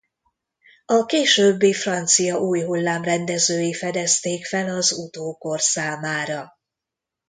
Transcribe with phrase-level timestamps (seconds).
[0.85, 6.53] A későbbi francia új hullám rendezői fedezték fel az utókor számára.